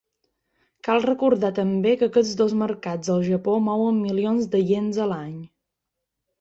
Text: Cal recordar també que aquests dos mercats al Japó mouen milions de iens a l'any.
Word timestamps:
Cal 0.87 1.03
recordar 1.03 1.51
també 1.59 1.91
que 1.99 2.07
aquests 2.09 2.33
dos 2.41 2.57
mercats 2.63 3.13
al 3.19 3.23
Japó 3.29 3.61
mouen 3.69 4.03
milions 4.09 4.51
de 4.57 4.65
iens 4.75 5.01
a 5.07 5.11
l'any. 5.15 5.41